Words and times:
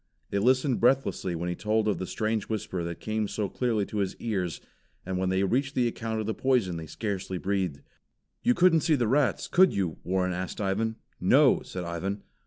They 0.31 0.39
listened 0.39 0.79
breathlessly 0.79 1.35
when 1.35 1.47
he 1.47 1.53
told 1.53 1.87
of 1.87 1.99
the 1.99 2.07
strange 2.07 2.49
whisper 2.49 2.83
that 2.83 2.99
came 2.99 3.27
so 3.27 3.47
clearly 3.47 3.85
to 3.85 3.97
his 3.99 4.15
ears, 4.15 4.59
and 5.05 5.19
when 5.19 5.29
they 5.29 5.43
reached 5.43 5.75
the 5.75 5.87
account 5.87 6.19
of 6.19 6.25
the 6.25 6.33
poison 6.33 6.75
they 6.77 6.87
scarcely 6.87 7.37
breathed. 7.37 7.81
"You 8.41 8.55
couldn't 8.55 8.81
see 8.81 8.95
the 8.95 9.07
rats, 9.07 9.47
could 9.47 9.75
you?" 9.75 9.97
Warren 10.03 10.33
asked 10.33 10.59
Ivan. 10.59 10.95
"No!" 11.19 11.61
said 11.61 11.83
Ivan. 11.83 12.23